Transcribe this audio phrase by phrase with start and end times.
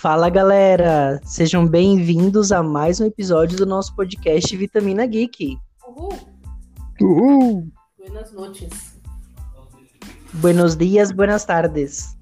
[0.00, 5.58] Fala galera, sejam bem-vindos a mais um episódio do nosso podcast Vitamina Geek.
[5.86, 6.18] Uhul.
[7.02, 7.68] Uhul!
[7.98, 8.98] Buenas noites.
[10.32, 12.16] Buenos dias, buenas tardes.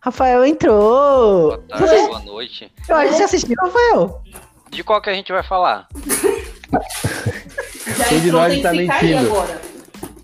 [0.00, 1.58] Rafael entrou!
[1.58, 2.72] Boa tarde, boa noite.
[2.88, 4.22] Eu acho que você assistiu, Rafael.
[4.70, 5.86] De qual que a gente vai falar?
[7.98, 9.26] Já Um de nós tá aí mentindo.
[9.26, 9.60] agora.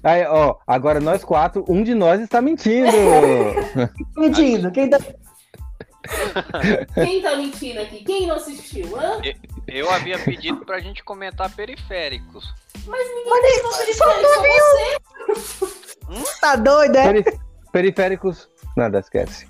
[0.03, 2.89] Aí, ó, agora nós quatro, um de nós está mentindo.
[4.17, 4.99] Mentindo, quem tá...
[6.95, 8.05] Quem tá mentindo aqui?
[8.05, 8.97] Quem não assistiu?
[8.99, 9.21] Hã?
[9.67, 12.53] Eu havia pedido pra gente comentar periféricos.
[12.87, 15.65] Mas ninguém não assistiu, só
[16.17, 16.41] você.
[16.41, 17.13] Tá doido, é?
[17.23, 17.41] Peri-
[17.73, 18.49] periféricos.
[18.77, 19.47] Nada, esquece.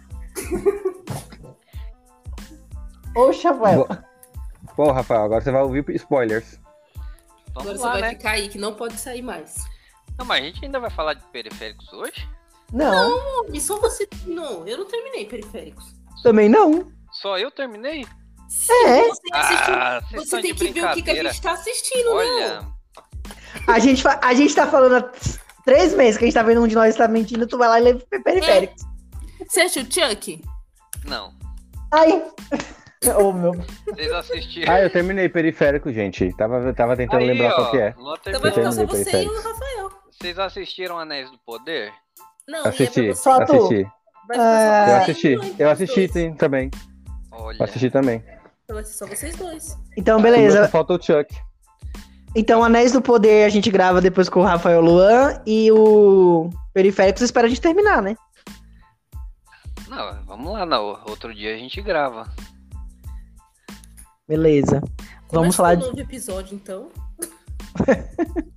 [3.17, 3.87] Oxe, Rafael.
[4.77, 6.59] Pô, Rafael, agora você vai ouvir spoilers.
[7.55, 8.11] Vamos Agora você lá, vai né?
[8.11, 9.55] ficar aí, que não pode sair mais.
[10.19, 12.29] Não, mas a gente ainda vai falar de periféricos hoje?
[12.73, 14.67] Não, E só você terminou.
[14.67, 15.95] Eu não terminei periféricos.
[16.25, 16.91] Também não.
[17.13, 18.05] Só eu terminei?
[18.49, 19.03] Sim, É?
[19.09, 19.75] você assistiu.
[19.75, 22.75] Ah, Você tem que ver o que, que a gente tá assistindo, Olha, não.
[23.69, 25.13] A gente, a gente tá falando há
[25.65, 27.81] três meses que a gente tá vendo um de nós tá mentindo, tu vai lá
[27.81, 28.83] e lê periféricos.
[29.49, 30.43] Você assistiu Chuck?
[31.07, 31.33] não.
[31.93, 32.25] Ai!
[33.19, 33.53] Ô, meu.
[33.87, 34.73] Vocês assistiram.
[34.73, 36.33] Ah, eu terminei periférico, gente.
[36.37, 37.95] Tava, tava tentando Aí, lembrar ó, qual que é.
[38.27, 39.35] Então vai ficar só você e o.
[39.37, 39.91] Rafael.
[40.11, 41.93] Vocês assistiram Anéis do Poder?
[42.49, 43.23] Não, Assisti, e é pra você.
[43.23, 43.53] Só tu.
[43.57, 43.87] assisti.
[44.33, 46.71] Ah, Eu assisti, eu assisti sim, também.
[47.31, 47.63] Olha.
[47.63, 48.23] Assisti também.
[48.65, 49.77] Então vai ser só vocês dois.
[49.97, 50.69] Então, beleza.
[50.69, 51.35] falta o Chuck.
[52.35, 57.23] Então, Anéis do Poder a gente grava depois com o Rafael Luan e o Periféricos
[57.23, 58.17] espera a gente terminar, né?
[59.89, 60.99] Não, vamos lá, não.
[61.07, 62.29] Outro dia a gente grava.
[64.27, 64.81] Beleza.
[65.31, 65.87] Vamos Começa falar um de...
[65.87, 66.89] novo episódio, então.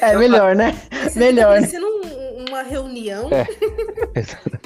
[0.00, 0.72] É melhor, né?
[1.04, 1.60] Você Melhor, Tá né?
[1.60, 3.28] parecendo um- uma reunião.
[3.32, 3.44] É.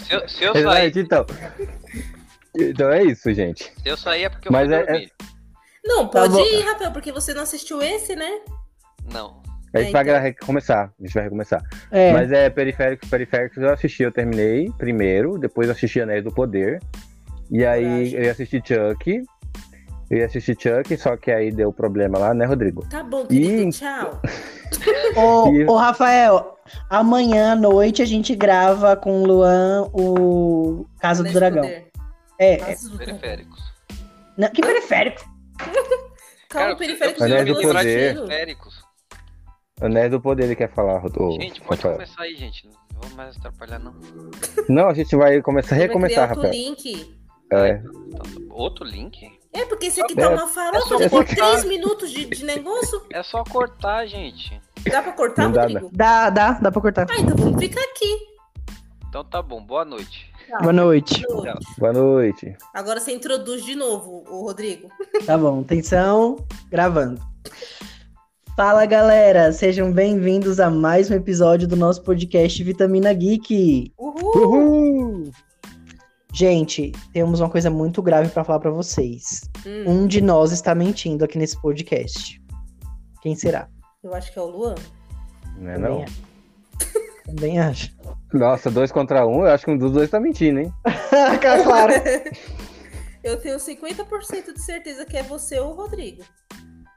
[0.06, 1.26] Se eu, se eu sair, então.
[2.56, 3.64] Então é isso, gente.
[3.82, 5.12] se eu sair é porque eu Mas fui é- dormir.
[5.84, 6.40] Não, Tá pode bom.
[6.44, 8.30] ir, Rafael, porque você não assistiu esse, né?
[9.12, 9.40] Não.
[9.72, 10.20] A gente É, vai então.
[10.20, 10.92] recomeçar.
[10.98, 11.62] A gente vai recomeçar.
[11.90, 12.12] É.
[12.12, 16.80] Mas é periféricos, periféricos eu assisti, eu terminei primeiro, depois eu assisti Anéis do Poder.
[17.50, 19.22] E aí eu ia assistir Chuck.
[20.10, 22.84] Eu ia assistir Chuck, só que aí deu problema lá, né, Rodrigo?
[22.88, 23.62] Tá bom, querido.
[23.62, 23.70] Ih.
[23.70, 24.20] Tchau.
[25.16, 26.56] Ô, E- ô, Rafael,
[26.88, 31.62] amanhã à noite a gente grava com o Luan o Casa do Dragão.
[31.62, 31.86] Poder.
[32.38, 32.74] É, é.
[32.76, 33.18] Do Dragão.
[33.18, 33.60] Periféricos.
[34.36, 35.20] Não, que periférico?
[36.48, 38.14] Calma, Cara, periférico eu Anéis do me lembrar de Poder.
[38.14, 38.84] periféricos.
[39.80, 41.32] Anéis do Poder ele quer falar, Rodrigo.
[41.40, 42.68] Gente, pode começar aí, gente.
[42.68, 43.94] Não vou mais atrapalhar, não.
[44.68, 46.52] Não, a gente vai começar, Vai recomeçar, criar outro Rafael.
[46.52, 47.16] link.
[47.52, 47.82] É.
[48.50, 49.39] Outro link?
[49.52, 51.34] É, porque esse aqui É, tá uma farofa de cortar.
[51.34, 53.02] 3 minutos de, de negócio.
[53.12, 54.60] É só cortar, gente.
[54.90, 55.90] Dá pra cortar, Não Rodrigo?
[55.92, 57.06] Dá, dá, dá pra cortar.
[57.10, 58.18] Ah, então vamos ficar aqui.
[59.08, 60.30] Então tá bom, boa noite.
[60.60, 61.22] Boa noite.
[61.28, 61.58] Boa.
[61.78, 62.56] Boa noite.
[62.72, 64.88] Agora você introduz de novo, o Rodrigo.
[65.26, 66.36] Tá bom, atenção,
[66.70, 67.20] gravando.
[68.56, 73.92] Fala galera, sejam bem-vindos a mais um episódio do nosso podcast Vitamina Geek.
[73.98, 74.36] Uhul!
[74.36, 74.79] Uhul!
[76.32, 79.42] Gente, temos uma coisa muito grave pra falar pra vocês.
[79.66, 82.40] Hum, Um de nós está mentindo aqui nesse podcast.
[83.20, 83.68] Quem será?
[84.02, 84.74] eu acho que é o Luan.
[85.58, 86.02] Não é Também não?
[86.04, 86.22] acho.
[87.26, 87.96] Também acho.
[88.32, 90.72] Nossa, dois contra um, eu acho que um dos dois tá mentindo, hein?
[91.64, 91.92] claro.
[93.22, 96.22] Eu tenho 50% de certeza que é você ou o Rodrigo.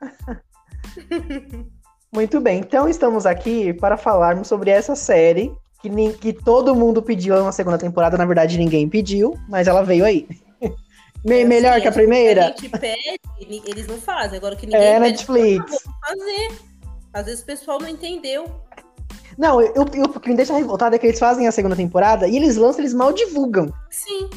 [2.13, 7.03] Muito bem, então estamos aqui para falarmos sobre essa série que, nin- que todo mundo
[7.03, 10.25] pediu uma segunda temporada, na verdade ninguém pediu, mas ela veio aí.
[11.25, 12.43] Me- É melhor assim, que a primeira?
[12.45, 13.19] A gente pede,
[13.65, 14.37] eles não fazem.
[14.37, 15.83] Agora que ninguém É pede, Netflix.
[16.05, 16.51] fazer.
[17.13, 18.45] Às vezes o pessoal não entendeu.
[19.37, 22.27] Não, eu, eu- o que me deixa revoltado é que eles fazem a segunda temporada
[22.27, 23.71] e eles lançam, eles mal divulgam.
[23.89, 24.29] Sim.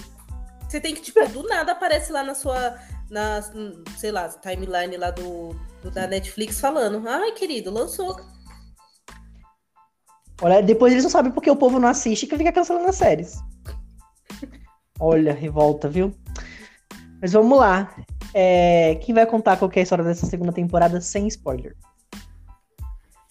[0.68, 2.76] Você tem que, tipo, do nada aparece lá na sua,
[3.10, 3.40] na,
[3.96, 7.02] sei lá, timeline lá do, do- da Netflix falando.
[7.08, 8.16] Ai, querido, lançou.
[10.42, 13.38] Olha, depois eles não sabem porque o povo não assiste que fica cancelando as séries.
[14.98, 16.14] Olha, revolta, viu?
[17.20, 17.94] Mas vamos lá.
[18.34, 21.74] É, quem vai contar qual que é a história dessa segunda temporada sem spoiler?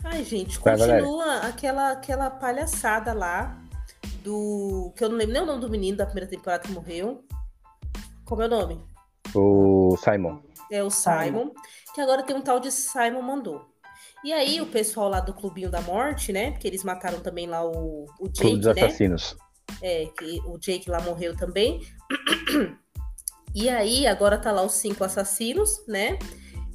[0.03, 3.59] Ai, gente, continua aquela, aquela palhaçada lá
[4.23, 4.91] do.
[4.95, 7.23] Que eu não lembro nem o nome do menino da primeira temporada que morreu.
[8.23, 8.83] Como é o nome?
[9.33, 10.39] O Simon.
[10.71, 11.51] É o Simon,
[11.93, 13.65] que agora tem um tal de Simon Mandou.
[14.25, 16.49] E aí, o pessoal lá do Clubinho da Morte, né?
[16.49, 18.81] Porque eles mataram também lá o, o Clube Jake, dos né?
[18.83, 19.37] Assassinos.
[19.83, 21.79] É, que o Jake lá morreu também.
[23.53, 26.17] E aí, agora tá lá os cinco assassinos, né?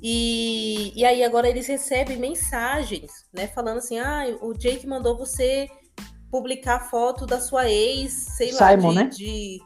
[0.01, 3.49] E, e aí, agora eles recebem mensagens, né?
[3.49, 5.69] Falando assim: ah, o Jake mandou você
[6.31, 9.05] publicar foto da sua ex, sei lá, Simon, de, né?
[9.09, 9.59] de-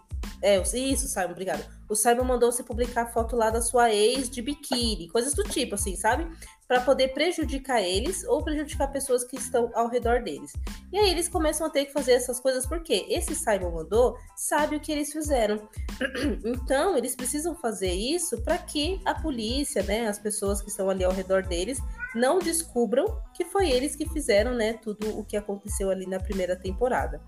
[0.43, 1.65] É, isso, Simon, obrigada.
[1.89, 5.75] O Simon mandou você publicar foto lá da sua ex de biquíni, coisas do tipo,
[5.75, 6.27] assim, sabe?
[6.67, 10.53] Para poder prejudicar eles ou prejudicar pessoas que estão ao redor deles.
[10.93, 14.77] E aí eles começam a ter que fazer essas coisas porque esse Simon mandou sabe
[14.77, 15.69] o que eles fizeram.
[16.45, 21.05] Então, eles precisam fazer isso para que a polícia, né, as pessoas que estão ali
[21.05, 21.79] ao redor deles,
[22.15, 26.57] não descubram que foi eles que fizeram, né, tudo o que aconteceu ali na primeira
[26.57, 27.21] temporada.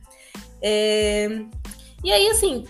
[0.62, 1.44] É...
[2.04, 2.64] E aí, assim,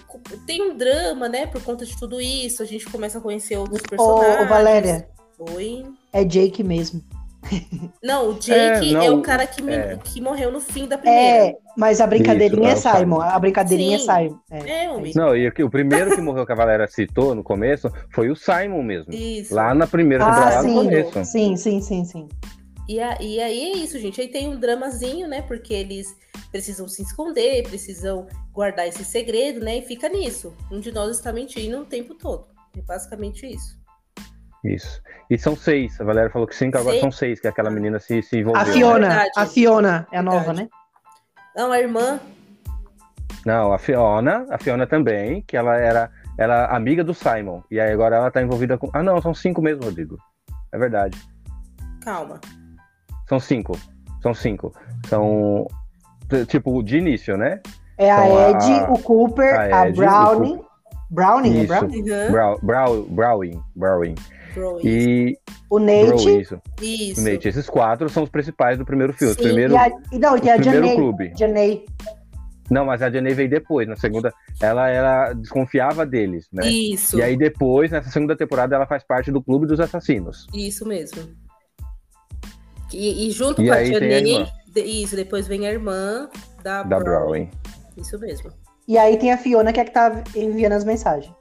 [0.47, 3.83] tem um drama, né, por conta de tudo isso, a gente começa a conhecer outros
[3.83, 4.41] personagens.
[4.41, 5.09] Ô, ô, Valéria,
[5.55, 5.85] Oi.
[6.13, 7.03] é Jake mesmo.
[8.03, 8.51] Não, o Jake
[8.97, 9.97] É, é, não, o cara que, me- é.
[10.03, 11.47] que morreu no fim da primeira.
[11.49, 13.21] É, mas a brincadeirinha Isso, é é Simon.
[13.21, 14.11] A brincadeirinha Sim.
[14.11, 14.39] é Simon.
[14.51, 14.85] É.
[14.85, 15.13] É, homem.
[15.15, 18.83] Não, e o primeiro que morreu que a Valera citou no começo foi o Simon
[18.83, 19.13] mesmo.
[19.15, 19.55] Isso.
[19.55, 20.75] Lá na primeira Ah, temporada, no sim.
[20.75, 21.25] começo.
[21.25, 22.29] Sim, sim, sim, sim.
[22.89, 24.21] E, a- e aí é isso, gente.
[24.21, 25.43] Aí tem um dramazinho, né?
[25.43, 26.17] Porque eles
[26.53, 29.79] precisam se esconder, precisam guardar esse segredo, né?
[29.79, 30.55] E fica nisso.
[30.71, 32.47] Um de nós está mentindo o tempo todo.
[32.77, 33.77] É basicamente isso.
[34.65, 35.01] Isso.
[35.31, 36.01] E são seis.
[36.01, 37.01] A Valéria falou que cinco, agora Seis?
[37.01, 38.63] são seis, que aquela menina se, se envolveu.
[38.63, 38.73] A né?
[38.73, 39.31] Fiona, Verdade.
[39.37, 40.63] a Fiona é a nova, Verdade.
[40.63, 40.69] né?
[41.57, 42.21] Não, a irmã.
[43.45, 47.63] Não, a Fiona, a Fiona também, que ela era, era amiga do Simon.
[47.71, 48.91] E aí agora ela tá envolvida com.
[48.93, 50.19] Ah, não, são cinco mesmo, Rodrigo.
[50.73, 51.17] É verdade.
[52.03, 52.41] Calma.
[53.29, 53.79] São cinco.
[54.23, 54.73] São cinco.
[55.09, 55.67] São.
[56.49, 57.61] Tipo, de início, né?
[57.99, 60.61] É a Então, a- Ed, o Cooper, a a, Ed, o Brownie.
[61.09, 61.69] Brownie, é Isso.
[61.69, 62.01] Brownie?
[62.03, 62.31] Uhum.
[62.33, 63.63] Brow, Brow, Browing.
[63.77, 64.15] Browing.
[64.55, 64.89] Bro, isso.
[64.89, 65.39] E.
[65.71, 66.41] O Bro, Nate.
[66.41, 66.61] isso.
[66.83, 67.23] Isso.
[67.23, 67.49] Nate.
[67.49, 69.35] Esses quatro são os principais do primeiro filme.
[69.35, 70.97] Sim, primeiro, E, a, e não, e o a primeiro Janey.
[70.97, 71.33] clube.
[71.39, 71.85] Janey.
[72.69, 73.87] Não, mas a Jenny veio depois.
[73.87, 76.67] Na segunda, ela era desconfiava deles, né?
[76.69, 77.17] Isso.
[77.17, 80.49] E aí depois, nessa segunda temporada, ela faz parte do Clube dos Assassinos.
[80.53, 81.23] Isso mesmo.
[82.97, 86.29] E, e junto E com a Janine, isso, depois vem a irmã
[86.63, 87.27] da, Da Brown.
[87.27, 87.51] Browning.
[87.97, 88.51] Isso mesmo.
[88.89, 91.33] E aí tem a Fiona que é que tá enviando as mensagens.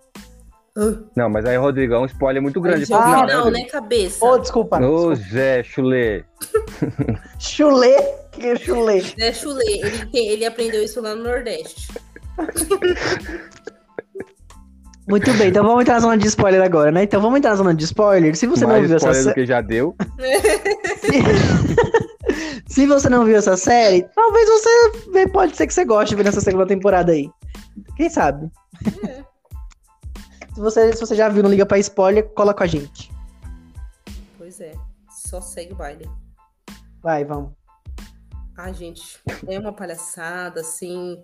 [1.15, 2.83] Não, mas aí, Rodrigo, é um spoiler muito grande.
[2.83, 3.65] Ah, final, final, Rodrigo?
[3.65, 4.25] né, cabeça?
[4.25, 4.77] Ô, desculpa.
[4.81, 5.15] Ô.
[5.15, 6.25] Zé Chulê.
[7.39, 7.95] Chulê.
[8.33, 9.01] Que é chulê?
[9.17, 9.63] É chulé.
[9.63, 11.87] Ele, ele aprendeu isso lá no Nordeste.
[15.07, 17.03] Muito bem, então vamos entrar na zona de spoiler agora, né?
[17.03, 18.35] Então vamos entrar na zona de spoiler.
[18.35, 19.33] Se você não Mais viu essa série.
[19.35, 19.95] que já deu.
[22.67, 26.25] Se você não viu essa série, talvez você pode ser que você goste de ver
[26.25, 27.29] nessa segunda temporada aí.
[27.95, 28.51] Quem sabe?
[30.53, 33.11] Se você, se você já viu, não liga pra spoiler, cola com a gente.
[34.37, 34.73] Pois é.
[35.09, 36.09] Só segue o baile.
[37.01, 37.51] Vai, vamos.
[38.57, 41.21] Ah, gente, é uma palhaçada, assim.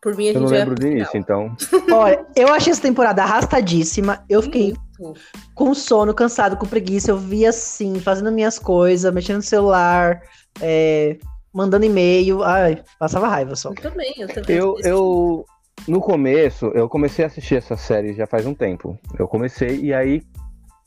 [0.00, 1.56] Por mim, a Eu gente não lembro início, então.
[1.92, 4.24] Olha, eu achei essa temporada arrastadíssima.
[4.28, 5.20] Eu fiquei Muito.
[5.54, 7.10] com sono, cansado, com preguiça.
[7.10, 10.22] Eu via assim, fazendo minhas coisas, mexendo no celular,
[10.60, 11.18] é,
[11.52, 12.44] mandando e-mail.
[12.44, 13.70] Ai, passava raiva só.
[13.70, 14.56] Eu também, eu também.
[14.56, 15.44] Eu, eu,
[15.88, 18.96] no começo, eu comecei a assistir essa série já faz um tempo.
[19.18, 20.22] Eu comecei e aí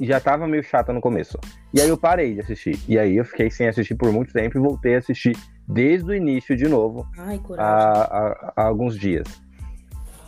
[0.05, 1.37] já tava meio chata no começo.
[1.73, 2.79] E aí eu parei de assistir.
[2.87, 5.35] E aí eu fiquei sem assistir por muito tempo e voltei a assistir
[5.67, 9.27] desde o início de novo, Ai, há, há- há alguns dias.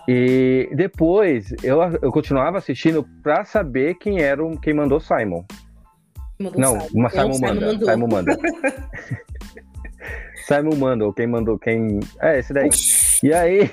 [0.07, 5.43] E depois eu, eu continuava assistindo pra saber quem era o, quem mandou Simon.
[6.39, 6.87] Mandou Não, Simon.
[6.93, 7.65] uma Não, Simon manda.
[7.67, 7.87] mandou.
[7.89, 8.37] Simon manda.
[10.45, 11.99] Simon manda, ou quem mandou, quem.
[12.19, 12.69] É, esse daí.
[13.23, 13.69] E aí,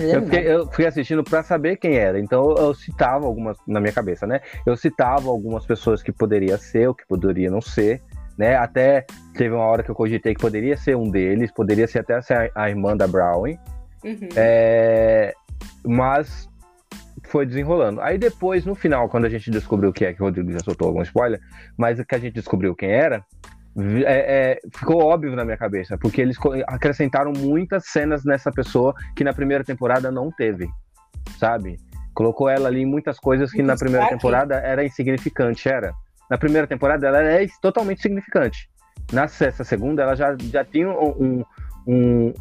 [0.00, 2.18] eu, fiquei- eu fui assistindo pra saber quem era.
[2.18, 4.40] Então eu citava algumas, na minha cabeça, né?
[4.64, 8.02] Eu citava algumas pessoas que poderia ser, ou que poderia não ser,
[8.38, 8.56] né?
[8.56, 12.14] Até teve uma hora que eu cogitei que poderia ser um deles, poderia ser até
[12.14, 12.20] a,
[12.54, 13.58] a irmã da Browning.
[14.04, 14.28] Uhum.
[14.36, 15.32] É,
[15.84, 16.48] mas
[17.24, 18.00] foi desenrolando.
[18.00, 20.88] Aí depois, no final, quando a gente descobriu que é, que o Rodrigo já soltou
[20.88, 21.40] algum spoiler,
[21.76, 23.24] mas que a gente descobriu quem era,
[24.04, 29.22] é, é, ficou óbvio na minha cabeça, porque eles acrescentaram muitas cenas nessa pessoa que
[29.22, 30.68] na primeira temporada não teve,
[31.38, 31.76] sabe?
[32.14, 35.92] Colocou ela ali em muitas coisas que na primeira temporada era insignificante, era.
[36.30, 38.68] Na primeira temporada ela é totalmente significante.
[39.12, 41.44] Na sexta, segunda, ela já, já tinha um-
[41.86, 42.32] um-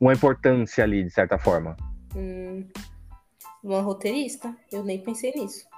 [0.00, 1.76] uma importância ali, de certa forma.
[2.16, 2.66] Hum,
[3.62, 5.69] uma roteirista, eu nem pensei nisso.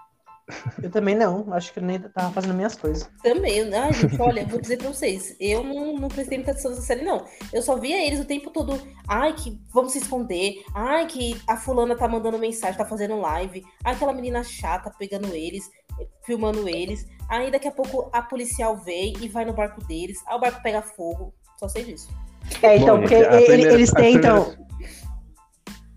[0.83, 1.53] Eu também não.
[1.53, 3.09] Acho que eu nem tava fazendo minhas coisas.
[3.23, 6.83] Também, ai, gente, olha, vou dizer pra vocês, eu não, não prestei muita atenção nessa
[6.83, 7.25] série, não.
[7.53, 11.57] Eu só via eles o tempo todo, ai, que vamos se esconder, ai, que a
[11.57, 15.71] fulana tá mandando mensagem, tá fazendo live, ai, aquela menina chata pegando eles,
[16.25, 20.37] filmando eles, aí daqui a pouco a policial vem e vai no barco deles, aí
[20.37, 22.09] o barco pega fogo, só sei disso.
[22.61, 24.45] É, então, Bom, porque gente, ele- primeira- eles tentam.
[24.45, 25.02] primeiras-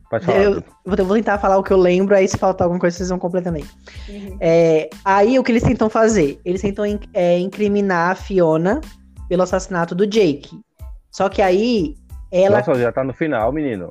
[0.10, 0.38] Pode falar.
[0.44, 2.96] Eu, vou eu vou tentar falar o que eu lembro, aí se faltar alguma coisa,
[2.98, 3.66] vocês vão completando aí.
[4.08, 4.38] Uhum.
[4.40, 6.40] É, aí o que eles tentam fazer?
[6.46, 8.82] Eles tentam in- é, incriminar a Fiona
[9.28, 10.60] pelo assassinato do Jake.
[11.12, 11.96] Só que aí
[12.32, 12.60] ela.
[12.60, 13.90] Nossa, já tá no final, menino.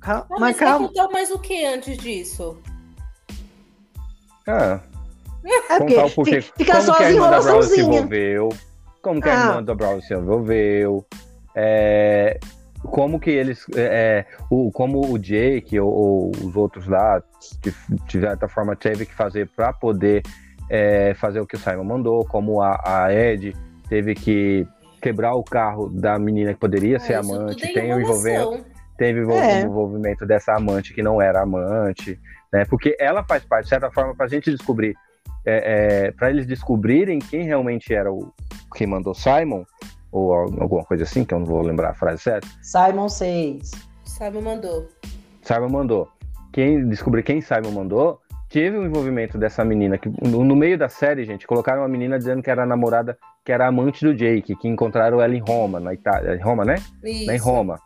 [0.00, 0.88] Calma, Ah, mas mas calma.
[0.88, 2.56] contar mais o que antes disso?
[4.46, 4.80] Ah,
[5.44, 6.40] É contar o porque porquê.
[6.40, 8.48] fi- fica como só que a as irmã da Brown se envolveu,
[9.02, 9.46] como que a Ah.
[9.48, 11.06] irmã da Brown se envolveu,
[11.54, 12.38] é,
[12.82, 17.22] como que eles, é, o, como o Jake ou, ou os outros lá,
[17.62, 17.72] que
[18.06, 20.22] de certa forma teve que fazer para poder
[20.70, 23.54] é, fazer o que o Simon mandou, como a, a Ed
[23.88, 24.66] teve que
[25.00, 28.64] quebrar o carro da menina que poderia ser Ah, isso amante, é tem o envolvimento
[28.98, 29.60] teve o É.
[29.62, 32.18] envolvimento dessa amante que não era amante,
[32.52, 32.64] né?
[32.64, 34.94] Porque ela faz parte, de certa forma, para a gente descobrir,
[35.46, 38.34] é, para eles descobrirem quem realmente era o
[38.74, 39.64] quem mandou Simon,
[40.12, 42.46] ou al- alguma coisa assim, que eu não vou lembrar a frase certa.
[42.62, 43.70] Simon 6.
[44.04, 44.88] Simon mandou.
[45.42, 46.08] Simon mandou.
[46.52, 50.88] Quem descobrir quem Simon mandou, teve o envolvimento dessa menina que no, no meio da
[50.88, 54.56] série, gente, colocaram uma menina dizendo que era a namorada, que era amante do Jake,
[54.56, 56.76] que encontraram ela em Roma, na Itália, em Roma, né?
[57.04, 57.30] Isso.
[57.30, 57.78] em Roma.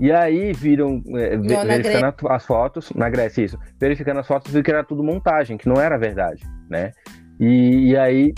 [0.00, 4.50] E aí viram, é, Não, verificando a- as fotos, na Grécia, isso, verificando as fotos,
[4.52, 6.90] viram que era tudo montagem, que não era verdade, né?
[7.38, 8.34] E, e aí,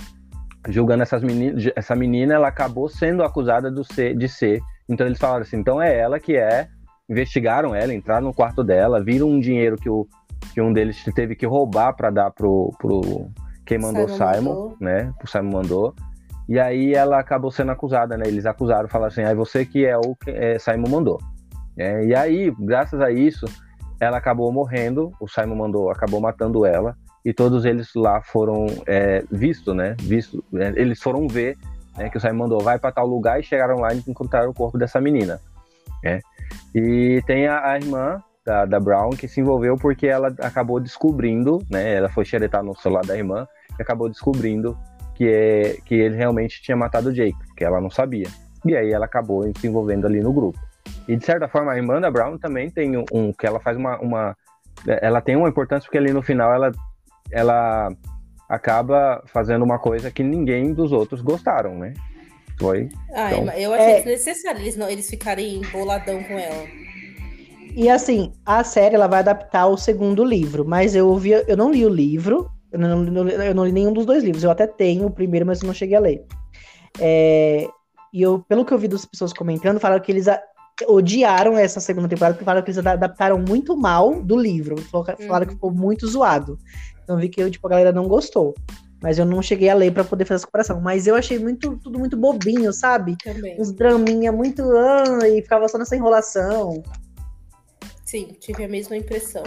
[0.69, 4.61] julgando essas meninas, essa menina, ela acabou sendo acusada do ser, de ser.
[4.89, 6.69] Então eles falaram assim, então é ela que é.
[7.09, 10.09] Investigaram ela, entraram no quarto dela, viram um dinheiro que, o,
[10.53, 13.31] que um deles teve que roubar para dar pro, pro
[13.65, 14.77] quem mandou Simon Simon, mandou.
[14.81, 15.13] né?
[15.23, 15.95] O Simon mandou.
[16.49, 18.25] E aí ela acabou sendo acusada, né?
[18.27, 21.21] Eles acusaram, falaram assim, aí você que é o que é, Simon mandou.
[21.79, 23.47] É, e aí, graças a isso,
[24.01, 26.97] ela acabou morrendo, o Simon mandou, acabou matando ela,
[27.27, 29.97] e todos eles lá foram é, vistos, né?
[30.01, 31.57] Visto, é, eles foram ver
[31.97, 34.55] né, que o Simon mandou, vai para tal lugar, e chegaram lá e encontraram o
[34.55, 35.41] corpo dessa menina.
[36.05, 36.21] né?
[36.73, 41.59] E tem a, a irmã da, da Brown que se envolveu porque ela acabou descobrindo,
[41.69, 41.95] né?
[41.95, 43.45] Ela foi xeretar no celular da irmã
[43.77, 44.79] e acabou descobrindo
[45.17, 48.29] que, é, que ele realmente tinha matado o Jake, que ela não sabia.
[48.65, 50.61] E aí ela acabou se envolvendo ali no grupo.
[51.09, 53.77] E de certa forma a irmã da Brown também tem um, um- que ela faz
[53.77, 54.37] uma, uma
[54.87, 56.71] ela tem uma importância porque ali no final ela
[57.33, 57.89] ela
[58.49, 61.93] acaba fazendo uma coisa que ninguém dos outros gostaram, né?
[62.59, 62.89] Foi.
[63.15, 63.97] Ah, Então- eu achei É.
[63.97, 66.65] desnecessário eles, não, eles ficarem boladão com ela.
[67.75, 71.71] E assim, a série ela vai adaptar o segundo livro, mas eu ouvi, eu não
[71.71, 74.43] li o livro, eu não, não- eu não li nenhum dos dois livros.
[74.45, 76.25] Eu até tenho o primeiro, mas eu não cheguei a ler.
[76.99, 77.69] É,
[78.13, 80.41] e eu, pelo que eu vi das pessoas comentando, falaram que eles a-
[80.89, 84.77] odiaram essa segunda temporada, porque falaram que eles adaptaram muito mal do livro.
[84.79, 86.59] Falaram falaram que ficou muito zoado.
[87.07, 88.53] Então eu vi que tipo, a galera não gostou.
[89.01, 90.81] Mas eu não cheguei a ler pra poder fazer essa comparação.
[90.81, 93.17] Mas eu achei muito, tudo muito bobinho, sabe?
[93.23, 93.61] Também.
[93.61, 94.63] Uns draminha muito.
[94.77, 96.83] Ah, e ficava só nessa enrolação.
[98.05, 99.45] Sim, tive a mesma impressão.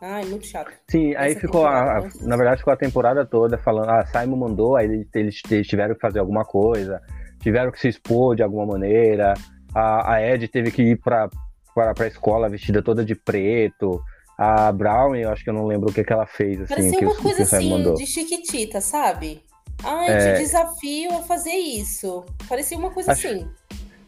[0.00, 0.70] Ai, muito chato.
[0.88, 4.36] Sim, aí Essa ficou, a, a- na verdade, ficou a temporada toda falando, ah, Simon
[4.36, 7.00] mandou, aí eles, eles- eles tiveram que fazer alguma coisa,
[7.40, 9.34] tiveram que se expor de alguma maneira,
[9.74, 11.30] a, a Ed teve que ir pra,
[11.74, 14.00] pra, pra escola vestida toda de preto,
[14.38, 16.98] a Brown, eu acho que eu não lembro o que, que ela fez, assim, Parecia
[16.98, 17.94] que, uma coisa assim mandou.
[17.94, 19.40] de chiquitita, sabe?
[19.84, 20.32] Ai, É.
[20.34, 22.24] te desafio a fazer isso.
[22.48, 23.46] Parecia uma coisa Acho- assim.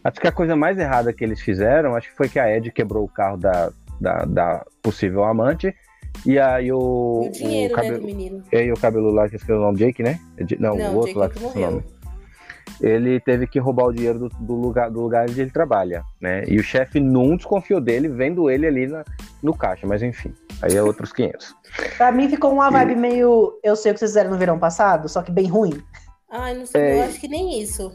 [0.04, 2.70] Acho que a coisa mais errada que eles fizeram, acho que foi que a Ed
[2.72, 3.70] quebrou o carro da,
[4.00, 5.74] da, da possível amante,
[6.24, 8.42] e aí o, E o dinheiro, o né, cabelo, do menino.
[8.52, 10.18] e aí o cabelo lá, que eu esqueci o nome, Jake, né?
[10.38, 11.84] É Não, Não, o outro Jake lá que que eu esqueci o nome.
[12.80, 16.44] Ele teve que roubar o dinheiro do, do lugar, do lugar onde ele trabalha, né?
[16.46, 19.04] E o chefe não desconfiou dele, vendo ele ali na,
[19.42, 20.32] no caixa, mas enfim,
[20.62, 21.54] aí é outros 500.
[21.96, 23.58] Pra mim ficou uma vibe meio.
[23.62, 25.82] Eu sei o que vocês fizeram no verão passado, só que bem ruim.
[26.30, 27.00] Ai, não sei, É.
[27.00, 27.90] eu acho que nem isso.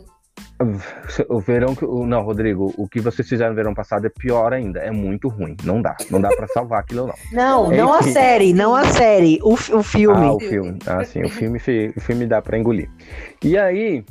[1.29, 1.85] O verão que.
[1.85, 4.79] Não, Rodrigo, o que vocês fizeram no verão passado é pior ainda.
[4.79, 5.55] É muito ruim.
[5.63, 5.95] Não dá.
[6.09, 7.15] Não dá pra salvar aquilo, não.
[7.31, 7.77] Não, Enfim.
[7.77, 9.39] não a série, não a série.
[9.43, 10.25] O, o filme.
[10.25, 10.79] Ah, o filme.
[10.87, 12.89] Ah, sim, o filme, fi- o filme dá pra engolir.
[13.43, 14.05] E aí,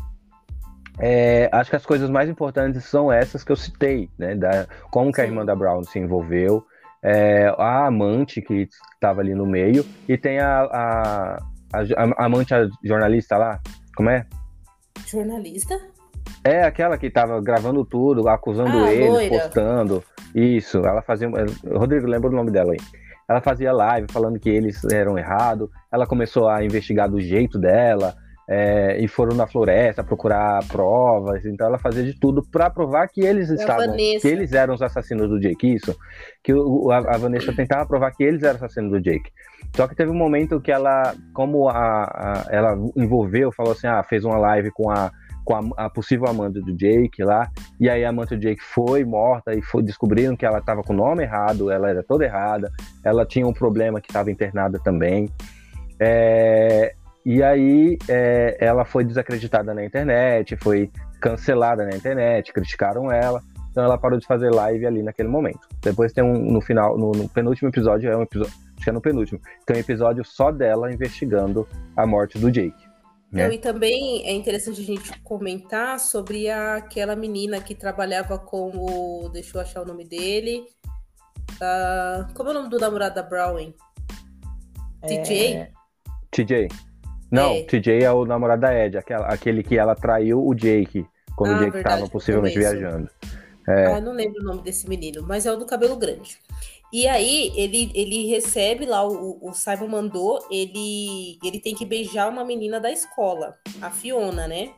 [1.04, 4.37] é, acho que as coisas mais importantes são essas que eu citei, né?
[4.37, 5.30] Da, como que a Sim.
[5.30, 6.64] irmã da Brown se envolveu,
[7.02, 11.37] é, a amante que estava ali no meio, e tem a, a,
[11.73, 11.80] a,
[12.16, 13.61] a amante a jornalista lá,
[13.97, 14.25] como é?
[15.04, 15.76] Jornalista?
[16.44, 19.38] É aquela que tava gravando tudo, acusando Ah, eles, loira.
[19.40, 20.04] postando.
[20.32, 21.28] Isso, ela fazia.
[21.66, 22.78] Rodrigo, lembra o nome dela aí?
[23.28, 25.68] Ela fazia live falando que eles eram errados.
[25.92, 28.14] Ela começou a investigar do jeito dela.
[28.49, 31.44] É, e foram na floresta procurar provas.
[31.44, 33.87] Então ela fazia de tudo para provar que eles A estavam.
[34.22, 35.75] Que eles eram os assassinos do Jake.
[35.75, 35.96] Isso.
[36.42, 39.30] Que o, a, a Vanessa tentava provar que eles eram assassinos do Jake.
[39.76, 44.02] Só que teve um momento que ela, como a, a- ela envolveu, falou assim: ah,
[44.02, 45.11] fez uma live com a
[45.44, 49.04] com a, a possível amante do Jake lá, e aí a amante do Jake foi
[49.04, 52.70] morta e foi, descobriram que ela estava com o nome errado, ela era toda errada,
[53.04, 55.28] ela tinha um problema que estava internada também.
[55.99, 63.40] É, e aí é, ela foi desacreditada na internet, foi cancelada na internet, criticaram ela,
[63.70, 65.66] então ela parou de fazer live ali naquele momento.
[65.80, 68.92] Depois tem um no final, no, no penúltimo episódio, é um episódio, acho que é
[68.92, 69.40] no penúltimo.
[69.64, 72.92] Tem um episódio só dela investigando a morte do Jake.
[73.32, 73.46] Né?
[73.46, 78.70] Não, e também é interessante a gente comentar sobre a, aquela menina que trabalhava com
[78.74, 79.30] o.
[79.30, 80.64] Deixa eu achar o nome dele.
[81.52, 83.74] Uh, como é o nome do namorado da Browning?
[85.06, 85.54] TJ?
[85.54, 85.70] É,
[86.30, 86.68] TJ.
[87.32, 87.62] Não, É.
[87.62, 91.56] TJ é o namorado da Ed, aquela- aquele que ela traiu o Jake, quando Ah,
[91.56, 93.08] o Jake estava possivelmente viajando.
[93.66, 96.36] Ah, eu não lembro o nome desse menino, mas é o do cabelo grande.
[96.92, 102.28] E aí ele, ele recebe lá, o, o Simon mandou, ele, ele tem que beijar
[102.28, 104.70] uma menina da escola, a Fiona, né?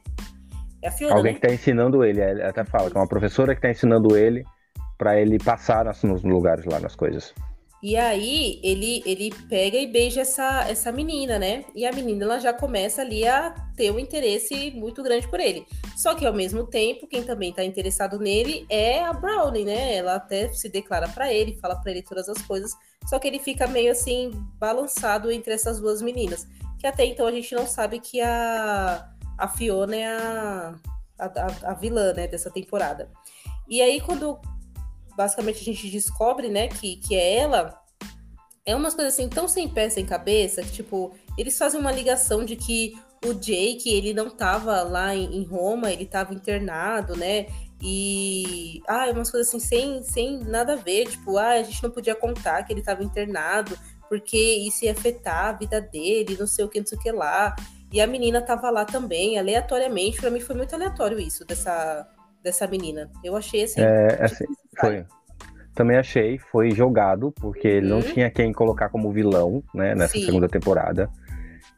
[0.80, 1.40] É a Fiona, Alguém né?
[1.40, 4.44] que tá ensinando ele, até fala que é uma professora que tá ensinando ele
[4.96, 7.34] pra ele passar nas- nos lugares lá, nas coisas.
[7.85, 11.67] E aí ele, ele pega e beija essa, essa menina, né?
[11.75, 15.67] E a menina ela já começa ali a ter um interesse muito grande por ele.
[15.95, 19.97] Só que ao mesmo tempo, quem também tá interessado nele é a Brownie, né?
[19.97, 22.73] Ela até se declara pra ele, fala pra ele todas as coisas.
[23.05, 26.49] Só que ele fica meio assim balançado entre essas duas meninas,
[26.79, 30.75] que até então a gente não sabe que a a Fiona é a
[31.19, 33.11] a, a, a vilã, né, dessa temporada.
[33.69, 34.41] E aí quando
[35.16, 37.80] basicamente a gente descobre, né, que, que é ela,
[38.64, 42.44] é umas coisas assim tão sem pé, sem cabeça, que tipo, eles fazem uma ligação
[42.44, 42.94] de que
[43.25, 47.47] o Jake, ele não tava lá em, em Roma, ele tava internado, né?
[47.83, 51.90] E ah, umas coisas assim sem, sem nada a ver, tipo, ah, a gente não
[51.90, 53.78] podia contar que ele tava internado,
[54.09, 57.12] porque isso ia afetar a vida dele, não sei o que, não sei o que
[57.12, 57.54] lá.
[57.92, 62.09] E a menina tava lá também, aleatoriamente, pra mim foi muito aleatório isso dessa
[62.44, 63.10] dessa menina.
[63.24, 64.44] Eu achei assim, É, assim,
[64.78, 65.04] foi.
[65.74, 68.02] Também achei, foi jogado, porque ele não Uhum.
[68.02, 70.26] tinha quem colocar como vilão, né, nessa Sim.
[70.26, 71.08] segunda temporada.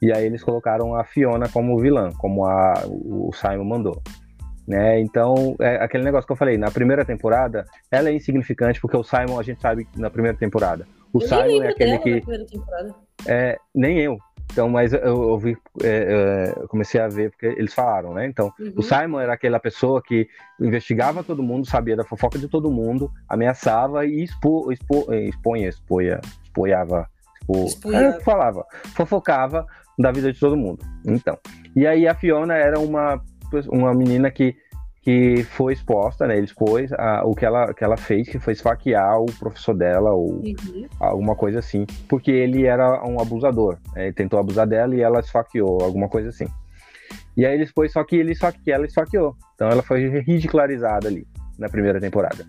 [0.02, 4.02] E aí eles colocaram a Fiona como vilã, como a, o Simon mandou.
[4.68, 5.00] Né?
[5.00, 9.04] Então, é aquele negócio que eu falei, na primeira temporada, ela é insignificante, porque o
[9.04, 10.86] Simon, a gente sabe na primeira temporada.
[11.12, 12.22] O eu Simon é aquele que.
[13.26, 14.18] É, nem eu.
[14.52, 15.40] Então, mas eu, eu
[15.82, 18.26] é, é, eu comecei a ver porque eles falaram, né?
[18.26, 18.72] Então, Uhum.
[18.76, 20.28] o Simon era aquela pessoa que
[20.60, 25.68] investigava todo mundo, sabia da fofoca de todo mundo, ameaçava e expo, expo, eh, exponha,
[25.68, 27.06] expoia, expoiava,
[27.66, 29.66] expo, o que falava, fofocava
[29.98, 30.84] da vida de todo mundo.
[31.04, 31.38] Então,
[31.74, 33.20] e aí a Fiona era uma,
[33.68, 34.56] uma menina que,
[35.06, 36.36] que foi exposta, né?
[36.36, 40.12] Ele expôs a, o que ela, que ela fez, que foi esfaquear o professor dela,
[40.12, 40.88] o, Uhum.
[40.98, 43.78] alguma coisa assim, porque ele era um abusador.
[43.94, 44.06] né?
[44.06, 46.48] Ele tentou abusar dela e ela esfaqueou, alguma coisa assim.
[47.36, 49.36] E aí ele foi, só que ele esfaque, ela esfaqueou.
[49.54, 51.24] Então ela foi ridicularizada ali
[51.56, 52.44] na primeira temporada.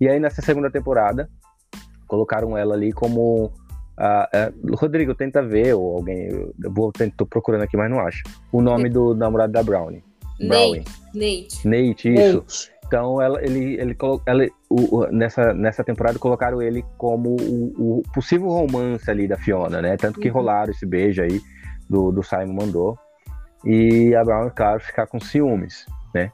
[0.00, 1.28] E aí nessa segunda temporada
[2.08, 3.52] colocaram ela ali como
[3.96, 8.24] ah, é, Rodrigo tenta ver ou alguém, eu vou tô procurando aqui, mas não acho.
[8.50, 10.02] O nome do namorado da Brownie.
[10.38, 10.84] Brownie.
[11.14, 11.68] Nate, Nate.
[11.68, 12.44] Nate, isso.
[12.48, 13.96] Gente, Então ela, ele, ele,
[14.26, 19.36] ela o, o- nessa, nessa temporada colocaram ele como o, o possível romance ali da
[19.36, 19.96] Fiona, né?
[19.96, 20.34] Tanto que Uhum.
[20.34, 21.40] rolaram esse beijo aí
[21.88, 22.98] do, do Simon mandou.
[23.64, 26.30] E a Brown, claro, ficar com ciúmes, né?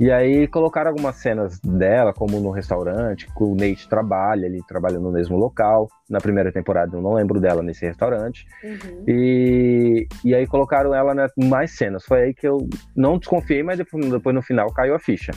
[0.00, 4.98] E aí colocaram algumas cenas dela, como no restaurante, que o Nate trabalha, ele trabalha
[4.98, 5.88] no mesmo local.
[6.10, 8.46] Na primeira temporada eu não lembro dela nesse restaurante.
[8.64, 9.04] Uhum.
[9.06, 12.04] E, e aí colocaram ela né, mais cenas.
[12.04, 15.32] Foi aí que eu não desconfiei, mas depois, depois no final caiu a ficha.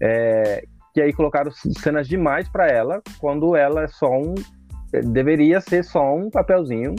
[0.00, 4.34] É, que aí colocaram cenas demais pra ela, quando ela é só um.
[5.12, 6.94] Deveria ser só um papelzinho,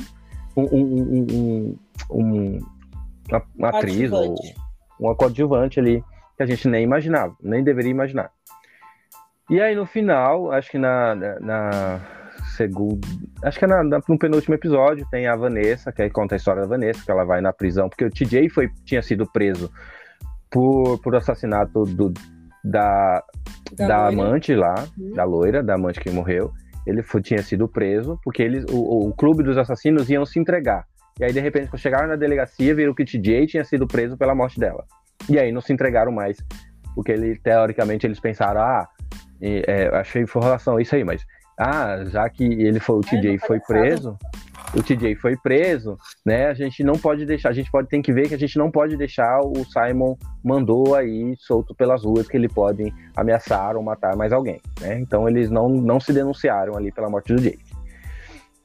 [0.56, 1.78] um, um, um- um-
[2.12, 2.60] um-
[3.30, 4.36] uma, uma atriz ou
[5.00, 6.04] uma coadjuvante ali,
[6.38, 8.30] que a gente nem imaginava, nem deveria imaginar.
[9.50, 12.02] E aí no final, acho que na, na, na
[12.58, 13.08] segunda.
[13.44, 16.38] Acho que é na, na- no penúltimo episódio tem a Vanessa, que aí conta a
[16.38, 19.70] história da Vanessa, que ela vai na prisão, porque o TJ foi, tinha sido preso
[20.50, 22.12] por, por assassinato do,
[22.64, 23.24] da,
[23.78, 25.14] Da da, amante lá, Uhum.
[25.14, 26.52] da loira, da amante que morreu.
[26.88, 30.86] Ele foi- tinha sido preso, porque eles, o, o clube dos assassinos iam se entregar.
[31.20, 34.18] E aí, de repente, quando chegaram na delegacia, viram que o TJ tinha sido preso
[34.18, 34.86] pela morte dela.
[35.30, 36.38] E aí não se entregaram mais.
[36.94, 38.88] Porque ele, teoricamente, eles pensaram, ah,
[39.42, 41.26] e, é, achei informação isso aí, mas
[41.60, 44.18] ah, já que ele foi, o TJ foi preso,
[44.74, 46.48] o TJ foi preso, né?
[46.48, 48.70] A gente não pode deixar, a gente pode tem que ver que a gente não
[48.70, 54.16] pode deixar o Simon mandou aí solto pelas ruas que ele pode ameaçar ou matar
[54.16, 55.00] mais alguém, né?
[55.00, 57.64] Então eles não, não se denunciaram ali pela morte do Jake.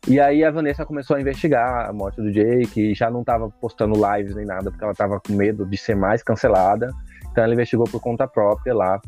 [0.09, 3.95] E aí a Vanessa começou a investigar a morte do Jake, já não estava postando
[3.95, 6.91] lives nem nada, porque ela estava com medo de ser mais cancelada.
[7.31, 9.01] Então ela investigou por conta própria lá,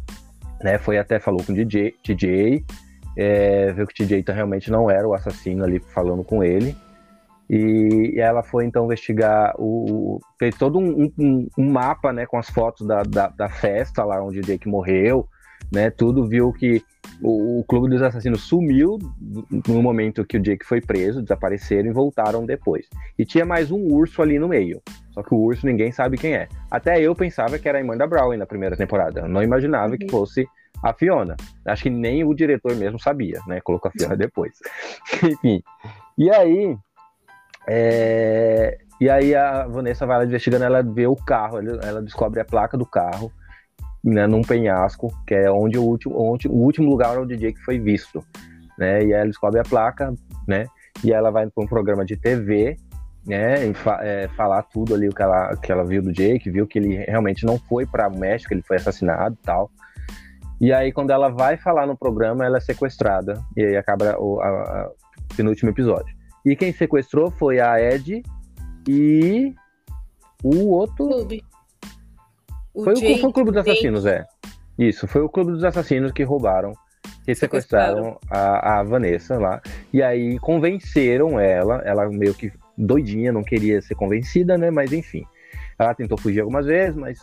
[0.62, 0.78] né?
[0.78, 2.64] Foi até falou com o DJ, TJ,
[3.16, 6.76] é, viu que o TJ tá- realmente não era o assassino ali falando com ele.
[7.50, 12.48] E, ela foi então investigar o- fez todo um, um- um mapa né, com as
[12.48, 15.26] fotos da, da, da festa lá onde o Jake morreu,
[15.70, 15.90] né?
[15.90, 16.82] Tudo viu que
[17.20, 18.98] o, o Clube dos Assassinos sumiu
[19.68, 22.86] no momento que o Jake foi preso, desapareceram e voltaram depois.
[23.18, 24.82] E tinha mais um urso ali no meio.
[25.10, 26.48] Só que o urso ninguém sabe quem é.
[26.70, 29.20] Até eu pensava que era a Amanda Brown na primeira temporada.
[29.20, 29.98] Eu não imaginava uhum.
[29.98, 30.46] que fosse
[30.82, 31.36] a Fiona.
[31.66, 33.60] Acho que nem o diretor mesmo sabia, né?
[33.60, 34.52] Colocou a Fiona depois.
[35.22, 35.62] Enfim.
[36.18, 36.76] E aí.
[37.68, 38.78] É...
[39.00, 42.78] E aí a Vanessa vai lá investigando, ela vê o carro, ela descobre a placa
[42.78, 43.32] do carro,
[44.04, 47.60] né, num penhasco, que é onde o último, onde, o último lugar onde o Jake
[47.64, 48.24] foi visto,
[48.78, 49.02] né?
[49.02, 50.12] E aí ela descobre a placa,
[50.46, 50.66] né?
[51.04, 52.76] E ela vai para um programa de TV,
[53.26, 53.64] né?
[53.66, 56.66] E fa é, falar tudo ali o que ela, que ela viu do Jake, viu
[56.66, 59.70] que ele realmente não foi para o México, ele foi assassinado, tal.
[60.60, 64.40] E aí quando ela vai falar no programa, ela é sequestrada e aí acaba o
[64.40, 64.90] a, a
[65.36, 66.14] penúltimo episódio.
[66.44, 68.22] E quem sequestrou foi a Ed
[68.88, 69.54] e
[70.42, 71.06] o outro.
[71.06, 71.44] Clube.
[72.74, 74.26] O foi, o, foi o Clube dos Assassinos, é.
[74.78, 76.72] Isso, foi o Clube dos Assassinos que roubaram,
[77.24, 79.60] que sequestraram, a, a Vanessa lá.
[79.92, 84.70] E aí convenceram ela, ela meio que doidinha, não queria ser convencida, né?
[84.70, 85.24] Mas enfim.
[85.78, 87.18] Ela tentou fugir algumas vezes, mas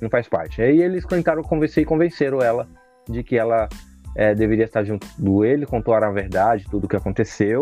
[0.00, 0.62] não faz parte.
[0.62, 2.68] Aí eles tentaram convencer e convenceram ela
[3.08, 3.68] de que ela
[4.14, 7.60] é, deveria estar junto do ele, contou a verdade, tudo o que aconteceu.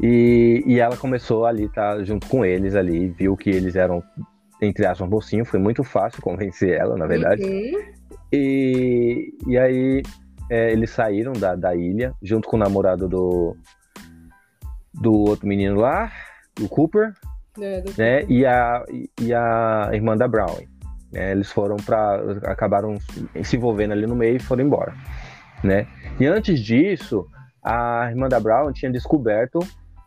[0.00, 4.02] E, e ela começou ali, tá junto com eles ali, viu que eles eram,
[4.62, 7.42] entre aspas, mocinho, foi muito fácil convencer ela, na verdade.
[7.42, 7.92] Uhum.
[8.32, 10.02] E, e aí
[10.48, 13.56] é, eles saíram da, da ilha, junto com o namorado do,
[14.94, 16.12] do outro menino lá,
[16.54, 17.12] do Cooper,
[17.58, 18.20] é, né?
[18.20, 18.26] Cooper.
[18.30, 18.84] E, a,
[19.20, 20.56] e a irmã da Brown.
[21.12, 21.32] Né?
[21.32, 22.96] Eles foram para acabaram
[23.42, 24.94] se envolvendo ali no meio e foram embora,
[25.62, 25.86] né?
[26.20, 27.26] E antes disso,
[27.62, 29.58] a irmã da Brown tinha descoberto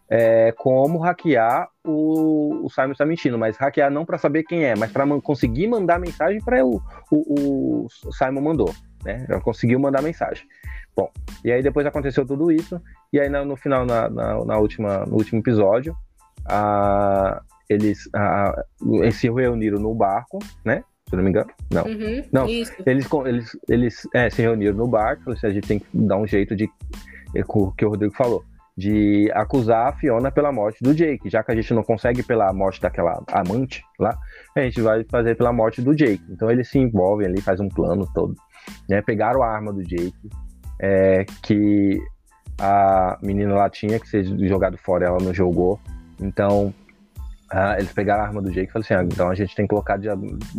[0.10, 4.76] é, como hackear o, o Simon está mentindo, mas hackear não para saber quem é,
[4.76, 9.26] mas para conseguir mandar mensagem para o, o, o, Simon mandou, né?
[9.28, 10.46] Ela conseguiu mandar mensagem.
[10.96, 11.10] Bom,
[11.44, 15.06] e aí depois aconteceu tudo isso, e aí no, no final, na, na, na, última,
[15.06, 15.96] no último episódio,
[16.48, 18.64] a, eles, a,
[19.02, 20.84] eles se reuniram no barco, né?
[21.10, 21.50] Se não me engano.
[21.72, 21.84] Não.
[21.84, 22.48] Uhum, não.
[22.48, 22.74] Isso.
[22.86, 26.26] Eles, eles, eles é, se reuniram no barco, assim, a gente tem que dar um
[26.26, 26.68] jeito de.
[27.36, 28.44] É, o que o Rodrigo falou
[28.78, 31.30] de acusar a Fiona pela morte do Jake.
[31.30, 34.18] Já que a gente não consegue pela morte daquela amante lá,
[34.56, 36.24] a gente vai fazer pela morte do Jake.
[36.30, 38.36] Então eles se envolvem ali, faz um plano todo.
[38.90, 39.02] Né?
[39.02, 40.14] Pegaram a arma do Jake,
[40.82, 42.00] é, que
[42.60, 45.80] a menina lá tinha que ser jogado fora, ela não jogou.
[46.20, 46.74] Então
[47.78, 49.70] eles pegaram a arma do Jake e falaram assim: ah, então a gente tem que
[49.70, 50.10] colocar de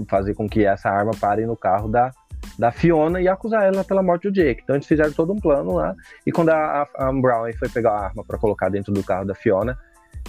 [0.08, 2.10] fazer com que essa arma pare no carro da
[2.58, 4.62] da Fiona e acusar ela pela morte do Jake.
[4.62, 5.94] Então eles fizeram todo um plano lá.
[6.26, 9.34] E quando a, a Brown foi pegar a arma para colocar dentro do carro da
[9.34, 9.78] Fiona,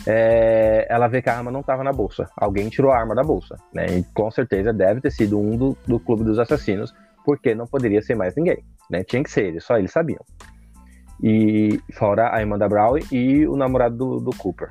[0.06, 2.30] é, ela vê que a arma não estava na bolsa.
[2.36, 3.86] Alguém tirou a arma da bolsa, né?
[3.88, 6.94] E com certeza deve ter sido um do, do clube dos assassinos,
[7.26, 9.04] porque não poderia ser mais ninguém, né?
[9.04, 10.24] Tinha que ser eles, só eles sabiam.
[11.22, 14.70] E fora a irmã da Brown e o namorado do, do Cooper.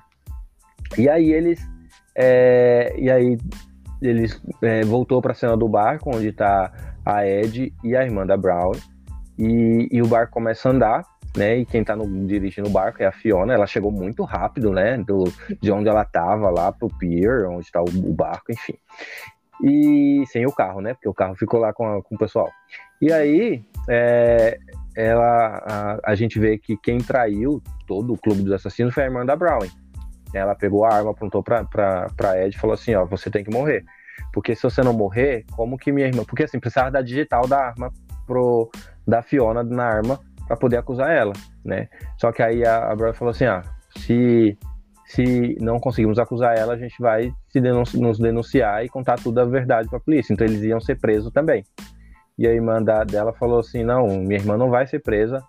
[0.97, 1.61] E aí eles,
[2.15, 3.37] é, e aí
[4.01, 6.71] eles é, voltou para a cena do barco onde está
[7.07, 8.73] a Ed e a irmã da Brown.
[9.39, 11.05] E, e o barco começa a andar,
[11.37, 11.59] né?
[11.59, 13.55] E quem tá no, dirigindo o barco é a Fiona.
[13.55, 14.99] Ela chegou muito rápido, né?
[14.99, 15.25] Do,
[15.63, 18.75] de onde ela tava lá pro pier, onde tá o, o barco, enfim.
[19.63, 20.95] E sem o carro, né?
[20.95, 22.51] Porque o carro ficou lá com, a, com o pessoal.
[23.01, 24.59] E aí, é,
[24.97, 29.07] ela, a, a, gente vê que quem traiu todo o clube dos assassinos foi a
[29.07, 29.61] irmã da Brown.
[30.35, 33.45] Ela pegou a arma, apontou pra, pra, pra Ed e falou assim: Ó, você tem
[33.45, 33.85] que morrer.
[34.33, 36.25] Porque se você não morrer, como que minha irmã.
[36.25, 37.93] Porque assim, precisava da digital da arma
[38.27, 38.71] pro,
[39.07, 41.33] da Fiona na arma para poder acusar ela,
[41.65, 41.89] né?
[42.19, 43.63] Só que aí a, a falou assim: ah,
[43.97, 44.57] se,
[45.07, 49.41] se não conseguimos acusar ela, a gente vai se denunci nos denunciar e contar tudo
[49.41, 50.33] a verdade para a polícia.
[50.33, 51.65] Então eles iam ser presos também.
[52.39, 55.43] E a irmã da, dela falou assim: não, minha irmã não vai ser presa.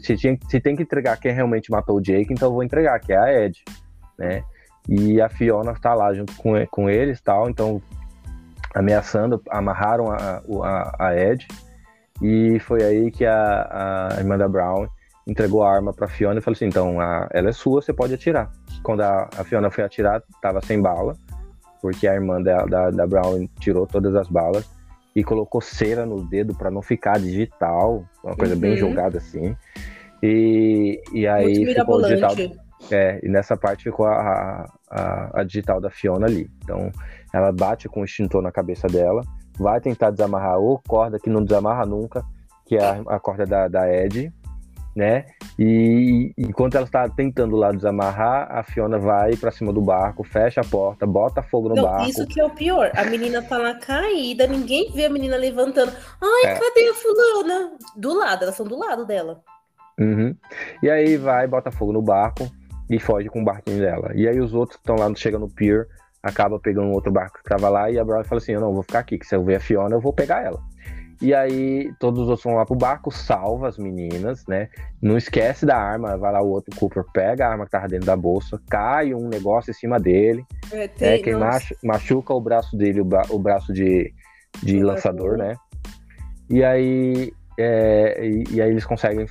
[0.00, 2.98] Se, tinha, se tem que entregar quem realmente matou o Jake, então eu vou entregar,
[2.98, 3.62] que é a Ed,
[4.18, 4.42] né?
[4.88, 7.80] E a Fiona tá lá junto com, com eles tal, então
[8.74, 11.46] ameaçando, amarraram a, a, a Ed.
[12.20, 14.86] E foi aí que a, a irmã da Brown
[15.26, 18.14] entregou a arma para Fiona e falou assim: então, a, ela é sua, você pode
[18.14, 18.50] atirar.
[18.82, 21.16] Quando a, a Fiona foi atirar, estava sem bala,
[21.80, 24.68] porque a irmã da, da, da, Brown tirou todas as balas
[25.14, 28.60] e colocou cera no dedo para não ficar digital, uma coisa uhum.
[28.60, 29.56] bem jogada assim.
[30.22, 32.34] E, e aí ficou digital.
[32.90, 36.50] É, e nessa parte ficou a, a, a digital da Fiona ali.
[36.62, 36.90] Então,
[37.32, 39.22] ela bate com o extintor na cabeça dela,
[39.58, 42.24] vai tentar desamarrar ou corda que não desamarra nunca,
[42.66, 44.32] que é a, a corda da, da Ed.
[44.94, 45.24] né?
[45.58, 50.60] E enquanto ela está tentando lá desamarrar, a Fiona vai para cima do barco, fecha
[50.60, 52.08] a porta, bota fogo no Não, barco.
[52.10, 52.90] isso que é o pior.
[52.94, 55.92] A menina tá lá caída, ninguém vê a menina levantando.
[56.20, 56.54] Ai, É.
[56.54, 57.72] cadê a fulana?
[57.96, 59.40] Do lado, elas são do lado dela.
[59.98, 60.34] Uhum.
[60.82, 62.46] E aí vai, bota fogo no barco
[62.90, 64.10] e foge com o barquinho dela.
[64.14, 65.86] E aí os outros que estão lá, chegam no pier,
[66.22, 68.72] acaba pegando um outro barco que tava lá e a Brown fala assim, eu não,
[68.72, 70.60] vou ficar aqui, que se eu ver a Fiona, eu vou pegar ela.
[71.20, 74.68] E aí todos os outros vão lá pro barco, salva as meninas, né?
[75.00, 78.06] Não esquece da arma, vai lá o outro Cooper, pega a arma que tava dentro
[78.06, 81.46] da bolsa, cai um negócio em cima dele, É, é, tem, quem nossa.
[81.46, 84.12] machu- machuca o braço dele, o, bra- o braço de,
[84.62, 85.54] de Do lançador, né?
[86.50, 89.24] E aí, é, e, e aí eles conseguem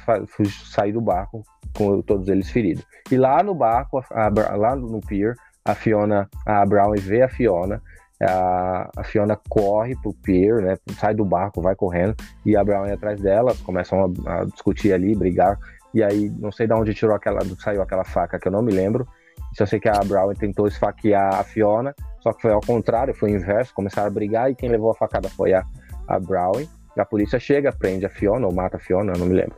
[0.74, 1.44] sair do barco
[1.76, 2.86] com todos eles feridos.
[3.12, 7.30] E lá no barco, a- a lá no pier, a Fiona, a Brown vê a
[7.30, 7.82] Fiona,
[8.22, 10.78] a, a Fiona corre pro pier, né?
[11.00, 14.94] Sai do barco, vai correndo, e a Brown é atrás dela, começam a, a discutir
[14.94, 15.58] ali, brigar.
[15.94, 18.72] E aí, não sei de onde tirou aquela, saiu aquela faca que eu não me
[18.72, 19.08] lembro.
[19.54, 23.32] Só sei que a Brown tentou esfaquear a Fiona, só que foi ao contrário, foi
[23.32, 25.64] o inverso, começaram a brigar e quem levou a facada foi a,
[26.08, 26.66] a Brown.
[26.98, 29.56] A polícia chega, prende a Fiona, ou mata a Fiona, eu não me lembro.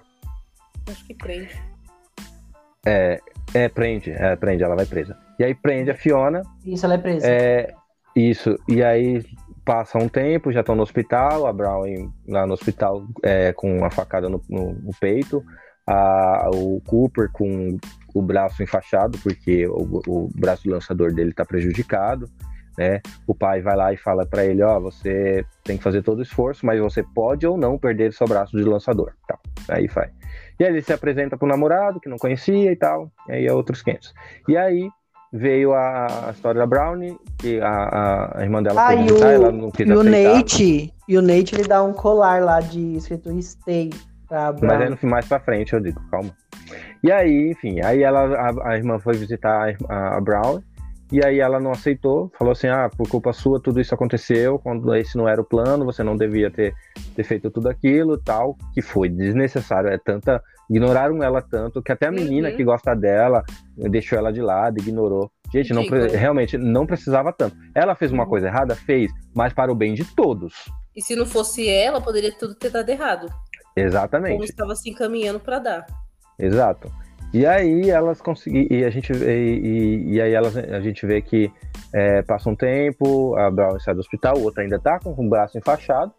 [0.90, 1.62] Acho que prende.
[2.86, 3.20] É,
[3.54, 5.18] é prende, é, prende, ela vai presa.
[5.40, 7.28] E aí prende a Fiona, Isso, ela é presa.
[7.28, 7.74] é,
[8.16, 9.24] isso, e aí
[9.66, 11.84] passa um tempo, já estão no hospital, a Brown
[12.28, 15.44] lá no hospital é, com uma facada no, no- no peito,
[15.88, 17.78] a- o Cooper com
[18.14, 22.28] o braço enfaixado, porque o, o braço do lançador dele está prejudicado,
[22.78, 23.02] né?
[23.28, 26.24] O pai vai lá e fala para ele, ó, você tem que fazer todo o
[26.24, 29.40] esforço, mas você pode ou não perder seu braço de lançador, tal.
[29.70, 30.12] Aí faz.
[30.60, 33.54] E aí ele se apresenta pro namorado, que não conhecia e tal, e aí é
[33.54, 34.14] outros 500.
[34.48, 34.90] E aí
[35.34, 39.32] veio a, a história da Brownie, que a, a, irmã dela Ah, foi visitar, o,
[39.32, 40.04] ela não quis e o.
[40.04, 43.90] Nate, e o Nate ele dá um colar lá de escrito Stay
[44.30, 44.82] pra Mas Brown.
[44.82, 46.30] aí no mais pra frente eu digo, calma.
[47.04, 50.62] E aí, enfim, aí ela, a, a irmã foi visitar a, a Brown,
[51.14, 54.94] e aí ela não aceitou, falou assim, ah, por culpa sua tudo isso aconteceu, quando
[54.96, 56.74] esse não era o plano, você não devia ter,
[57.16, 62.08] ter feito tudo aquilo, tal, que foi desnecessário, é tanta, ignoraram ela tanto, que até
[62.08, 62.56] a menina Uhum.
[62.58, 63.44] que gosta dela,
[63.78, 65.32] deixou ela de lado, ignorou.
[65.54, 67.56] Gente, não, realmente, não precisava tanto.
[67.76, 68.30] Ela fez uma Uhum.
[68.30, 68.76] coisa errada?
[68.76, 70.66] Fez, mas para o bem de todos.
[70.96, 73.28] E se não fosse ela, poderia tudo ter dado errado.
[73.28, 74.44] Como Exatamente.
[74.46, 75.86] estava se encaminhando para dar.
[76.40, 76.92] Exato.
[77.34, 78.68] E aí elas conseguiram.
[78.78, 81.52] E a gente e, e, e aí elas, a gente vê que
[81.92, 85.30] é, passa um tempo, a Brown sai do hospital, o outro ainda tá com o
[85.30, 86.12] braço enfaixado.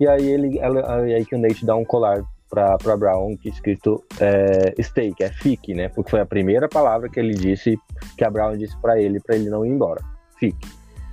[0.00, 3.48] E aí ele ela, aí que o Nate dá um colar pra, pra Brown que
[3.48, 5.88] é escrito é, stay, que é fique, né?
[5.90, 7.78] Porque foi a primeira palavra que ele disse,
[8.16, 10.00] que a Brown disse pra ele, pra ele não ir embora.
[10.38, 10.68] Fique.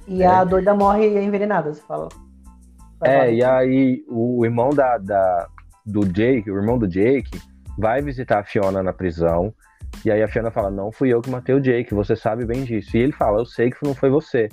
[0.08, 2.08] E a doida morre envenenada, você fala.
[3.04, 5.48] É, e aí o irmão da, da-
[5.86, 7.42] do Jake, o irmão do Jake,
[7.78, 9.54] vai visitar a Fiona na prisão.
[10.06, 12.64] E aí a Fiona fala: Não fui eu que matei o Jake, você sabe bem
[12.64, 12.96] disso.
[12.98, 14.50] E ele fala: Eu sei que não foi você,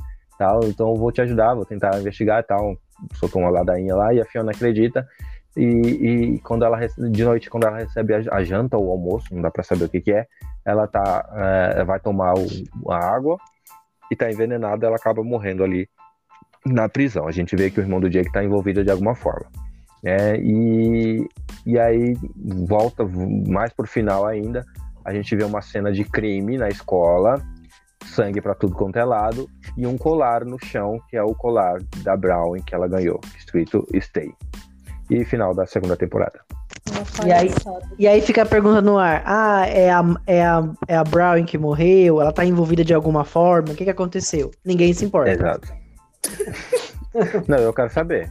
[0.67, 2.77] então eu vou te ajudar, vou tentar investigar e tal.
[3.15, 5.07] Soltou uma ladainha lá e a Fiona acredita.
[5.57, 9.35] E, e quando ela de noite, quando ela recebe a, a janta ou o almoço,
[9.35, 10.27] não dá pra saber o que, que é,
[10.65, 11.29] ela tá,
[11.77, 13.37] é, vai tomar o- a água
[14.11, 15.89] e tá envenenada, ela acaba morrendo ali
[16.65, 17.27] na prisão.
[17.27, 19.47] A gente vê que o irmão do Jake está envolvido de alguma forma.
[20.03, 20.37] Né?
[20.39, 21.29] e,
[21.67, 22.17] e aí
[22.67, 23.05] volta
[23.49, 24.65] mais pro final ainda,
[25.05, 27.43] a gente vê uma cena de crime na escola,
[28.05, 31.79] sangue para tudo quanto é lado, e um colar no chão, que é o colar
[32.03, 34.33] da Brown que ela ganhou, escrito Stay.
[35.09, 36.41] E final da segunda temporada.
[37.27, 37.51] E aí-.
[37.99, 41.45] E aí fica a pergunta no ar: ah, é a, é a, é a Brown
[41.45, 42.21] que morreu?
[42.21, 43.73] Ela tá envolvida de alguma forma?
[43.73, 44.51] O que, que aconteceu?
[44.65, 45.33] Ninguém se importa.
[45.33, 45.69] Exato.
[47.49, 48.31] Não, eu quero saber.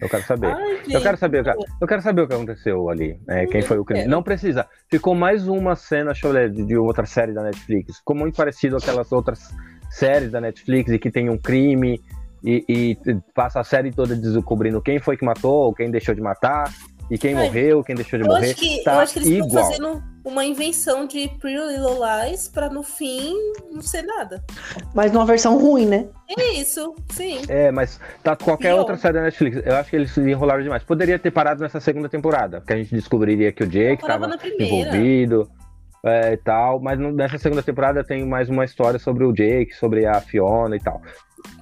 [0.00, 0.46] Eu quero saber.
[0.46, 3.20] Ai, Eu quero saber, eu quero, eu quero saber o que aconteceu ali.
[3.26, 4.00] né, quem foi o crime.
[4.02, 4.10] quero.
[4.10, 4.66] Não precisa.
[4.90, 7.98] Ficou mais uma cena, deixa eu ler, de, de outra série da Netflix.
[7.98, 9.50] Ficou muito parecido aquelas outras
[9.90, 12.00] séries da Netflix e que tem um crime
[12.44, 12.98] e, e
[13.34, 16.64] passa a série toda descobrindo quem foi que matou, quem deixou de matar,
[17.10, 18.50] e quem morreu, quem deixou de Eu morrer.
[18.50, 19.64] acho, que, tá eu acho que eles estão igual.
[19.64, 23.34] fazendo uma invenção de Pretty Little Lies pra no fim
[23.72, 24.42] não ser nada.
[24.94, 26.06] Mas numa versão ruim, né?
[26.38, 27.40] É isso, sim.
[27.48, 28.78] É, mas tá qualquer Pior.
[28.78, 29.60] outra série da Netflix.
[29.64, 30.82] Eu acho que eles se enrolaram demais.
[30.84, 35.50] Poderia ter parado nessa segunda temporada, porque a gente descobriria que o Jake estava envolvido
[36.04, 36.80] é, e tal.
[36.80, 40.80] Mas nessa segunda temporada tem mais uma história sobre o Jake, sobre a Fiona e
[40.80, 41.02] tal.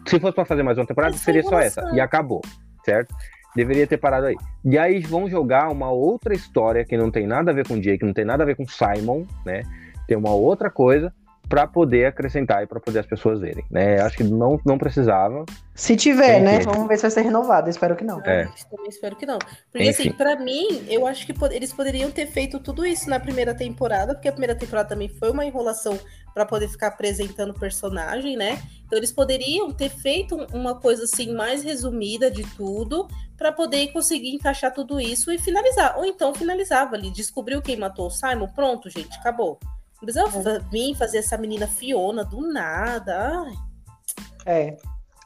[0.07, 1.91] Se fosse pra fazer mais uma temporada, Essa seria só essa.
[1.95, 2.43] E acabou,
[2.85, 3.15] certo?
[3.55, 4.37] Deveria ter parado aí.
[4.65, 7.81] E aí vão jogar uma outra história que não tem nada a ver com o
[7.81, 9.63] Jake, não tem nada a ver com o Simon, né?
[10.07, 11.13] Tem uma outra coisa
[11.51, 14.01] para poder acrescentar e para poder as pessoas verem, né?
[14.01, 15.45] Acho que não, não precisava.
[15.75, 16.61] Se tiver, Tem né?
[16.61, 17.69] Vamos ver se vai ser renovado.
[17.69, 18.21] Espero que não.
[18.21, 18.47] É.
[18.71, 19.39] Também espero que não.
[19.73, 20.11] Porque, Enfim.
[20.11, 24.15] assim, pra mim, eu acho que eles poderiam ter feito tudo isso na primeira temporada,
[24.15, 25.99] porque a primeira temporada também foi uma enrolação
[26.35, 28.61] pra poder ficar apresentando o personagem, né?
[28.87, 33.93] Então, eles poderiam ter feito um- uma coisa, assim, mais resumida de tudo, pra poder
[33.93, 35.97] conseguir encaixar tudo isso e finalizar.
[35.99, 39.59] Ou então, finalizava ali, descobriu quem matou o Simon, pronto, gente, acabou.
[39.95, 43.45] Não precisava fa- vir fazer essa menina Fiona do nada.
[44.47, 44.77] Ai, É.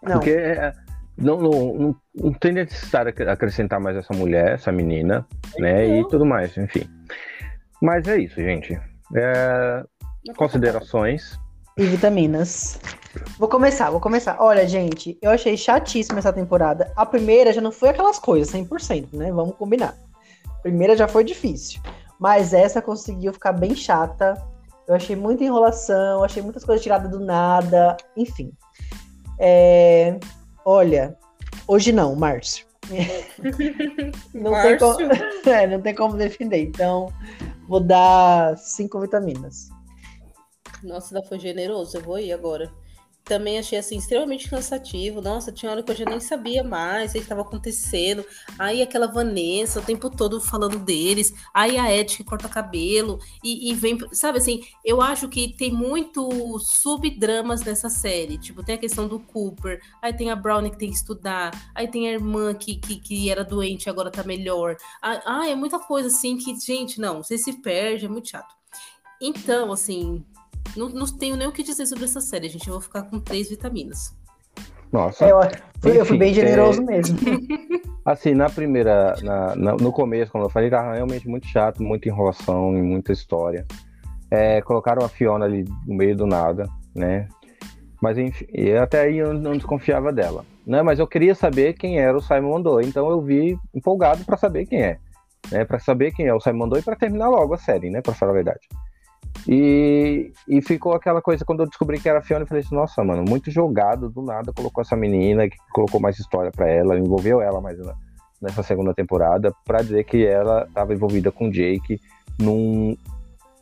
[0.03, 0.13] Não.
[0.15, 0.73] Porque é,
[1.17, 5.27] não, não, não, não tem necessidade de acrescentar mais essa mulher, essa menina,
[5.59, 5.87] né?
[5.87, 6.09] E Não.
[6.09, 6.87] tudo mais, enfim.
[7.81, 8.79] Mas é isso, gente.
[9.17, 9.85] É,
[10.33, 11.39] considerações.
[11.77, 12.79] E vitaminas.
[13.39, 14.37] Vou começar, vou começar.
[14.41, 16.93] Olha, gente, eu achei chatíssima essa temporada.
[16.97, 19.33] A primeira já não foi aquelas coisas, 100%, né?
[19.33, 19.97] Vamos combinar.
[20.49, 21.81] A primeira já foi difícil.
[22.19, 24.41] Mas essa conseguiu ficar bem chata.
[24.87, 27.97] Eu achei muita enrolação, achei muitas coisas tiradas do nada.
[28.17, 28.53] Enfim.
[29.39, 30.19] É,
[30.65, 31.15] Olha,
[31.69, 32.67] hoje não, Márcio.
[34.33, 35.07] Não tem como...
[35.07, 35.35] Márcio.
[35.51, 36.63] É, não tem como defender.
[36.63, 37.13] Então,
[37.69, 39.69] vou dar cinco vitaminas.
[40.85, 42.71] Nossa, ainda foi generoso, eu vou ir agora.
[43.25, 45.23] Também achei assim extremamente cansativo.
[45.23, 48.23] Nossa, tinha hora que eu já nem sabia mais o que estava acontecendo.
[48.59, 51.33] Aí aquela Vanessa o tempo todo falando deles.
[51.55, 54.63] Aí a Ed que corta cabelo e, e vem, sabe assim?
[54.85, 58.37] Eu acho que tem muito subdramas nessa série.
[58.37, 59.81] Tipo, tem a questão do Cooper.
[60.03, 61.51] Aí tem a Brownie que tem que estudar.
[61.75, 64.77] Aí tem a irmã que, que, que era doente e agora tá melhor.
[65.01, 68.55] Ah, é muita coisa assim que, gente, não, você se perde, é muito chato.
[69.19, 70.23] Então, assim,
[70.77, 72.67] não, não tenho nem o que dizer sobre essa série, gente.
[72.69, 74.15] Eu vou ficar com três vitaminas.
[74.93, 75.25] Nossa.
[75.27, 75.41] É, eu,
[75.81, 77.19] fui- eu fui Enfim, bem generoso é- mesmo.
[78.05, 82.09] Assim, na primeira, na- na- no começo, como eu falei, tava realmente muito chato, muita
[82.09, 83.67] enrolação e muita história.
[84.31, 87.29] É, colocaram a Fiona ali no meio do nada, né?
[88.03, 90.83] Mas enfim, e até aí eu não desconfiava dela, né?
[90.83, 94.67] Mas eu queria saber quem era o Simon Mondou, então eu vi empolgado pra saber
[94.67, 94.99] quem é,
[95.51, 95.65] né?
[95.65, 98.03] Para saber quem é o Simon Mondou e pra terminar logo a série, né?
[98.03, 98.69] Pra falar a verdade.
[99.49, 102.75] E, e ficou aquela coisa quando eu descobri que era a Fiona, eu falei assim,
[102.75, 106.99] nossa, mano, muito jogado, do nada colocou essa menina, que colocou mais história pra ela,
[106.99, 107.95] envolveu ela mais na-
[108.41, 112.01] nessa segunda temporada, pra dizer que ela estava envolvida com o Jake
[112.39, 112.97] num,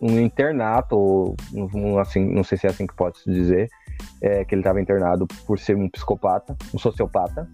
[0.01, 3.69] num internato, ou num, assim, não sei se é assim que pode se dizer,
[4.21, 7.49] é, que ele estava internado por ser um psicopata, um sociopata,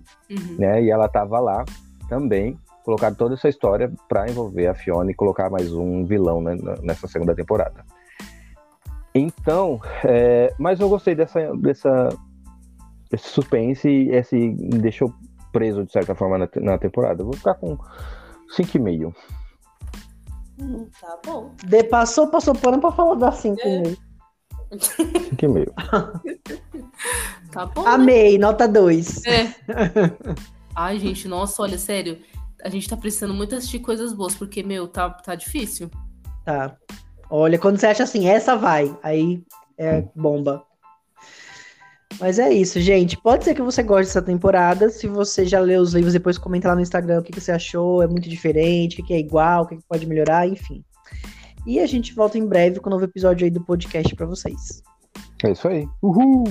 [0.58, 0.82] né?
[0.82, 1.64] E ela tava lá
[2.08, 6.56] também, colocaram toda essa história pra envolver a Fiona e colocar mais um vilão né,
[6.82, 7.84] nessa segunda temporada.
[9.14, 12.08] Então, é, mas eu gostei dessa, dessa
[13.12, 15.12] esse suspense e esse me deixou
[15.52, 17.22] preso de certa forma na, na temporada.
[17.22, 17.76] Eu vou ficar com
[18.56, 19.14] 5,5.
[21.00, 21.54] Tá bom.
[21.64, 23.80] De, passou, passou pano pra falar da 5 É.
[23.80, 23.96] mesmo.
[24.72, 25.72] 5,5.
[27.50, 27.82] Tá bom.
[27.82, 27.90] né?
[27.90, 29.24] Amei, nota 2.
[29.24, 29.54] É.
[30.76, 32.18] Ai, gente, nossa, olha, sério.
[32.62, 35.90] A gente tá precisando muito assistir coisas boas, porque, meu, tá, tá difícil.
[36.44, 36.76] Tá.
[37.30, 39.42] Olha, quando você acha assim, essa vai, aí
[39.76, 40.62] é bomba.
[42.20, 43.16] Mas é isso, gente.
[43.16, 44.90] Pode ser que você goste dessa temporada.
[44.90, 47.52] Se você já leu os livros, depois comenta lá no Instagram o que, que você
[47.52, 48.02] achou.
[48.02, 50.82] É muito diferente, o que, que é igual, o que, que pode melhorar, enfim.
[51.66, 54.82] E a gente volta em breve com um novo episódio aí do podcast pra vocês.
[55.44, 55.86] É isso aí.
[56.02, 56.44] Uhul!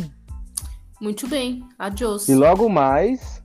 [1.01, 1.63] Muito bem.
[1.77, 2.29] Adiós.
[2.29, 3.41] E logo mais,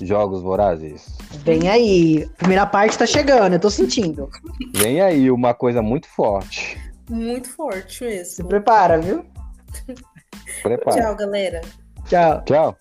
[0.00, 1.06] Jogos Vorazes.
[1.44, 2.28] Vem aí.
[2.36, 4.28] Primeira parte tá chegando, eu tô sentindo.
[4.74, 6.78] Vem aí uma coisa muito forte.
[7.08, 8.48] Muito forte Se mesmo.
[8.48, 9.24] prepara, viu?
[10.62, 11.00] Prepara.
[11.00, 11.60] Tchau, galera.
[12.06, 12.42] Tchau.
[12.44, 12.76] Tchau.